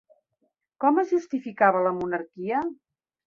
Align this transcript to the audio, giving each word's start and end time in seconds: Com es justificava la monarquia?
Com 0.85 0.95
es 1.01 1.11
justificava 1.11 1.83
la 1.89 1.93
monarquia? 1.99 2.63